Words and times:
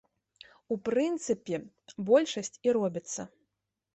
У 0.75 0.77
прынцыпе, 0.87 1.59
большасць 2.09 2.53
і 2.69 2.75
робіцца. 2.79 3.21